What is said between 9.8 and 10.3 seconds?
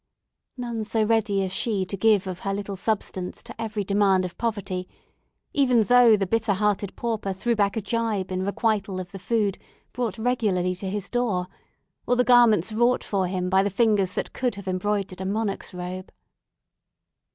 brought